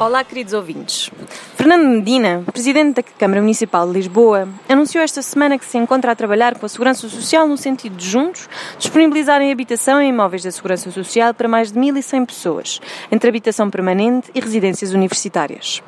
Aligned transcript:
Olá, 0.00 0.24
queridos 0.24 0.54
ouvintes. 0.54 1.10
Fernando 1.54 1.86
Medina, 1.86 2.42
presidente 2.50 2.94
da 2.94 3.02
Câmara 3.02 3.42
Municipal 3.42 3.86
de 3.86 3.92
Lisboa, 3.92 4.48
anunciou 4.66 5.04
esta 5.04 5.20
semana 5.20 5.58
que 5.58 5.64
se 5.66 5.76
encontra 5.76 6.10
a 6.10 6.16
trabalhar 6.16 6.58
com 6.58 6.64
a 6.64 6.68
Segurança 6.70 7.06
Social 7.06 7.46
no 7.46 7.58
sentido 7.58 7.96
de 7.96 8.08
juntos 8.08 8.48
disponibilizarem 8.78 9.52
habitação 9.52 10.00
em 10.00 10.08
imóveis 10.08 10.42
da 10.42 10.50
Segurança 10.50 10.90
Social 10.90 11.34
para 11.34 11.46
mais 11.46 11.70
de 11.70 11.78
1.100 11.78 12.24
pessoas, 12.24 12.80
entre 13.12 13.28
habitação 13.28 13.68
permanente 13.68 14.30
e 14.34 14.40
residências 14.40 14.94
universitárias. 14.94 15.82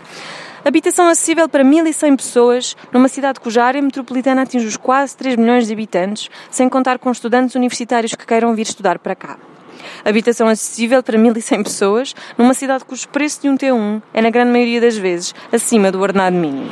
Habitação 0.62 1.08
acessível 1.08 1.48
para 1.48 1.64
1.100 1.64 2.14
pessoas 2.18 2.76
numa 2.92 3.08
cidade 3.08 3.40
cuja 3.40 3.64
área 3.64 3.80
metropolitana 3.80 4.42
atinge 4.42 4.66
os 4.66 4.76
quase 4.76 5.16
3 5.16 5.36
milhões 5.36 5.66
de 5.66 5.72
habitantes, 5.72 6.28
sem 6.50 6.68
contar 6.68 6.98
com 6.98 7.10
estudantes 7.10 7.54
universitários 7.54 8.14
que 8.14 8.26
queiram 8.26 8.54
vir 8.54 8.66
estudar 8.66 8.98
para 8.98 9.14
cá. 9.14 9.38
Habitação 10.04 10.48
acessível 10.48 11.02
para 11.02 11.18
1.100 11.18 11.64
pessoas 11.64 12.14
numa 12.36 12.54
cidade 12.54 12.84
cujo 12.84 13.08
preço 13.08 13.42
de 13.42 13.48
um 13.48 13.56
T1 13.56 14.02
é, 14.12 14.22
na 14.22 14.30
grande 14.30 14.50
maioria 14.50 14.80
das 14.80 14.96
vezes, 14.96 15.34
acima 15.52 15.90
do 15.90 16.00
ordenado 16.00 16.36
mínimo. 16.36 16.70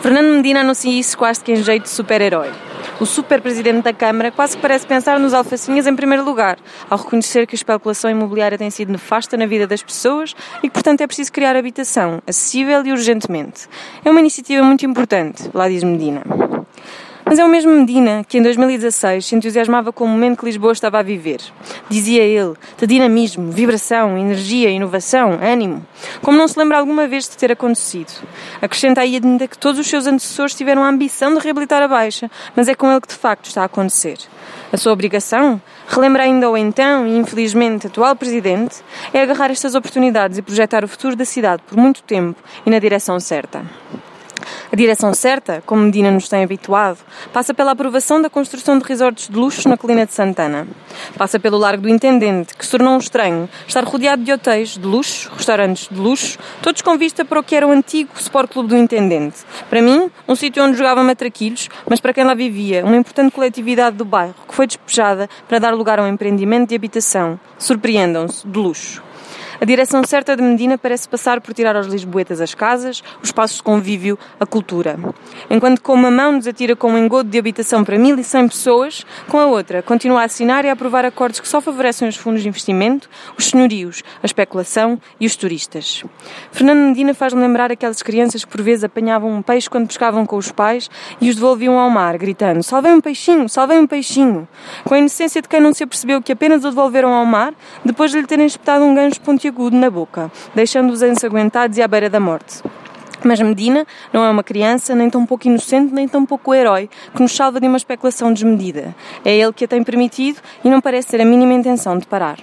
Fernando 0.00 0.36
Medina 0.36 0.60
anuncia 0.60 0.92
isso 0.92 1.18
quase 1.18 1.40
que 1.42 1.52
em 1.52 1.62
jeito 1.62 1.84
de 1.84 1.88
super-herói. 1.88 2.52
O 3.00 3.04
super-presidente 3.04 3.82
da 3.82 3.92
Câmara 3.92 4.30
quase 4.30 4.56
que 4.56 4.62
parece 4.62 4.86
pensar 4.86 5.18
nos 5.18 5.34
alfacinhas 5.34 5.86
em 5.86 5.94
primeiro 5.94 6.24
lugar, 6.24 6.58
ao 6.88 6.96
reconhecer 6.96 7.46
que 7.46 7.54
a 7.54 7.58
especulação 7.58 8.10
imobiliária 8.10 8.56
tem 8.56 8.70
sido 8.70 8.90
nefasta 8.92 9.36
na 9.36 9.44
vida 9.44 9.66
das 9.66 9.82
pessoas 9.82 10.34
e 10.62 10.68
que, 10.68 10.70
portanto, 10.70 11.02
é 11.02 11.06
preciso 11.06 11.32
criar 11.32 11.56
habitação, 11.56 12.22
acessível 12.26 12.86
e 12.86 12.92
urgentemente. 12.92 13.68
É 14.04 14.10
uma 14.10 14.20
iniciativa 14.20 14.62
muito 14.62 14.86
importante, 14.86 15.50
lá 15.52 15.68
diz 15.68 15.82
Medina. 15.82 16.22
Mas 17.28 17.40
é 17.40 17.44
o 17.44 17.48
mesmo 17.48 17.72
Medina 17.72 18.22
que 18.22 18.38
em 18.38 18.42
2016 18.42 19.26
se 19.26 19.34
entusiasmava 19.34 19.92
com 19.92 20.04
o 20.04 20.08
momento 20.08 20.38
que 20.38 20.44
Lisboa 20.44 20.72
estava 20.72 21.00
a 21.00 21.02
viver. 21.02 21.40
Dizia 21.88 22.22
ele, 22.22 22.54
de 22.78 22.86
dinamismo, 22.86 23.50
vibração, 23.50 24.16
energia, 24.16 24.70
inovação, 24.70 25.36
ânimo. 25.42 25.84
Como 26.22 26.38
não 26.38 26.46
se 26.46 26.56
lembra 26.56 26.78
alguma 26.78 27.08
vez 27.08 27.28
de 27.28 27.36
ter 27.36 27.50
acontecido. 27.50 28.12
Acrescenta 28.62 29.00
aí 29.00 29.16
ainda 29.16 29.48
que 29.48 29.58
todos 29.58 29.80
os 29.80 29.88
seus 29.88 30.06
antecessores 30.06 30.54
tiveram 30.54 30.84
a 30.84 30.88
ambição 30.88 31.34
de 31.34 31.40
reabilitar 31.40 31.82
a 31.82 31.88
Baixa, 31.88 32.30
mas 32.54 32.68
é 32.68 32.76
com 32.76 32.88
ele 32.92 33.00
que 33.00 33.08
de 33.08 33.14
facto 33.14 33.46
está 33.46 33.62
a 33.62 33.66
acontecer. 33.66 34.18
A 34.72 34.76
sua 34.76 34.92
obrigação, 34.92 35.60
relembra 35.88 36.22
ainda 36.22 36.48
o 36.48 36.56
então 36.56 37.08
e 37.08 37.18
infelizmente 37.18 37.88
atual 37.88 38.14
Presidente, 38.14 38.76
é 39.12 39.20
agarrar 39.20 39.50
estas 39.50 39.74
oportunidades 39.74 40.38
e 40.38 40.42
projetar 40.42 40.84
o 40.84 40.88
futuro 40.88 41.16
da 41.16 41.24
cidade 41.24 41.60
por 41.66 41.76
muito 41.76 42.04
tempo 42.04 42.40
e 42.64 42.70
na 42.70 42.78
direção 42.78 43.18
certa. 43.18 43.64
A 44.72 44.74
direção 44.74 45.14
certa, 45.14 45.62
como 45.64 45.82
Medina 45.82 46.10
nos 46.10 46.28
tem 46.28 46.42
habituado, 46.42 46.98
passa 47.32 47.54
pela 47.54 47.70
aprovação 47.70 48.20
da 48.20 48.28
construção 48.28 48.78
de 48.78 48.84
resorts 48.84 49.28
de 49.28 49.36
luxo 49.36 49.68
na 49.68 49.76
colina 49.76 50.04
de 50.04 50.12
Santana. 50.12 50.66
Passa 51.16 51.38
pelo 51.38 51.56
Largo 51.56 51.84
do 51.84 51.88
Intendente, 51.88 52.56
que 52.56 52.64
se 52.64 52.72
tornou 52.72 52.94
um 52.94 52.98
estranho 52.98 53.48
estar 53.66 53.84
rodeado 53.84 54.24
de 54.24 54.32
hotéis 54.32 54.70
de 54.70 54.84
luxo, 54.84 55.30
restaurantes 55.36 55.88
de 55.88 56.00
luxo, 56.00 56.36
todos 56.60 56.82
com 56.82 56.98
vista 56.98 57.24
para 57.24 57.38
o 57.38 57.44
que 57.44 57.54
era 57.54 57.66
o 57.66 57.70
antigo 57.70 58.10
Sport 58.16 58.50
Clube 58.50 58.70
do 58.70 58.76
Intendente. 58.76 59.38
Para 59.70 59.80
mim, 59.80 60.10
um 60.26 60.34
sítio 60.34 60.64
onde 60.64 60.76
jogavam 60.76 61.04
matraquilhos, 61.04 61.68
mas 61.88 62.00
para 62.00 62.12
quem 62.12 62.24
lá 62.24 62.34
vivia, 62.34 62.84
uma 62.84 62.96
importante 62.96 63.32
coletividade 63.32 63.96
do 63.96 64.04
bairro 64.04 64.34
que 64.48 64.54
foi 64.54 64.66
despejada 64.66 65.30
para 65.46 65.60
dar 65.60 65.74
lugar 65.74 66.00
a 66.00 66.02
um 66.02 66.08
empreendimento 66.08 66.70
de 66.70 66.74
habitação. 66.74 67.38
Surpreendam-se, 67.58 68.46
de 68.46 68.58
luxo. 68.58 69.05
A 69.58 69.64
direção 69.64 70.04
certa 70.04 70.36
de 70.36 70.42
Medina 70.42 70.76
parece 70.76 71.08
passar 71.08 71.40
por 71.40 71.54
tirar 71.54 71.76
aos 71.76 71.86
lisboetas 71.86 72.42
as 72.42 72.54
casas, 72.54 73.02
os 73.22 73.28
espaços 73.30 73.56
de 73.56 73.62
convívio, 73.62 74.18
a 74.38 74.44
cultura. 74.44 74.98
Enquanto 75.48 75.80
com 75.80 75.94
uma 75.94 76.10
mão 76.10 76.32
nos 76.32 76.46
atira 76.46 76.76
com 76.76 76.92
um 76.92 76.98
engodo 76.98 77.30
de 77.30 77.38
habitação 77.38 77.82
para 77.82 77.96
1.100 77.96 78.48
pessoas, 78.48 79.06
com 79.28 79.38
a 79.38 79.46
outra 79.46 79.82
continua 79.82 80.20
a 80.20 80.24
assinar 80.24 80.66
e 80.66 80.68
a 80.68 80.72
aprovar 80.74 81.06
acordos 81.06 81.40
que 81.40 81.48
só 81.48 81.62
favorecem 81.62 82.06
os 82.06 82.16
fundos 82.16 82.42
de 82.42 82.48
investimento, 82.48 83.08
os 83.38 83.46
senhorios, 83.46 84.02
a 84.22 84.26
especulação 84.26 85.00
e 85.18 85.24
os 85.24 85.34
turistas. 85.36 86.04
Fernando 86.52 86.88
Medina 86.88 87.14
faz 87.14 87.32
lembrar 87.32 87.72
aquelas 87.72 88.02
crianças 88.02 88.44
que 88.44 88.50
por 88.50 88.60
vezes 88.60 88.84
apanhavam 88.84 89.30
um 89.30 89.40
peixe 89.40 89.70
quando 89.70 89.86
pescavam 89.86 90.26
com 90.26 90.36
os 90.36 90.52
pais 90.52 90.90
e 91.18 91.30
os 91.30 91.36
devolviam 91.36 91.78
ao 91.78 91.88
mar, 91.88 92.18
gritando 92.18 92.62
salvei 92.62 92.92
um 92.92 93.00
peixinho, 93.00 93.48
salvei 93.48 93.78
um 93.78 93.86
peixinho, 93.86 94.46
com 94.84 94.92
a 94.92 94.98
inocência 94.98 95.40
de 95.40 95.48
quem 95.48 95.60
não 95.60 95.72
se 95.72 95.82
apercebeu 95.82 96.20
que 96.20 96.32
apenas 96.32 96.62
o 96.62 96.68
devolveram 96.68 97.14
ao 97.14 97.24
mar 97.24 97.54
depois 97.82 98.10
de 98.10 98.20
lhe 98.20 98.26
terem 98.26 98.44
espetado 98.44 98.84
um 98.84 98.94
gancho 98.94 99.20
pontiagudo 99.22 99.45
agudo 99.48 99.76
na 99.76 99.90
boca, 99.90 100.30
deixando-os 100.54 101.02
ensanguentados 101.02 101.78
e 101.78 101.82
à 101.82 101.88
beira 101.88 102.08
da 102.08 102.20
morte. 102.20 102.62
Mas 103.24 103.40
Medina 103.40 103.86
não 104.12 104.24
é 104.24 104.30
uma 104.30 104.44
criança, 104.44 104.94
nem 104.94 105.10
tão 105.10 105.26
pouco 105.26 105.46
inocente, 105.46 105.92
nem 105.92 106.06
tão 106.06 106.24
pouco 106.24 106.54
herói, 106.54 106.88
que 107.14 107.22
nos 107.22 107.34
salva 107.34 107.58
de 107.58 107.66
uma 107.66 107.76
especulação 107.76 108.32
desmedida. 108.32 108.94
É 109.24 109.34
ele 109.34 109.52
que 109.52 109.64
a 109.64 109.68
tem 109.68 109.82
permitido 109.82 110.40
e 110.64 110.70
não 110.70 110.80
parece 110.80 111.08
ter 111.08 111.20
a 111.20 111.24
mínima 111.24 111.52
intenção 111.52 111.98
de 111.98 112.06
parar. 112.06 112.38